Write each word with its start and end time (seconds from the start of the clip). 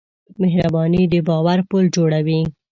مهرباني 0.41 1.03
د 1.11 1.15
باور 1.27 1.59
پُل 1.69 1.83
جوړوي. 1.95 2.41